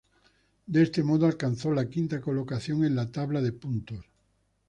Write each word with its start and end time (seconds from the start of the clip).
De 0.65 0.81
este 0.81 1.03
modo, 1.03 1.27
alcanzó 1.27 1.69
la 1.75 1.87
quinta 1.87 2.21
colocación 2.21 2.83
en 2.83 2.95
la 2.95 3.11
tabla 3.11 3.39
de 3.39 3.51
puntos. 3.53 4.03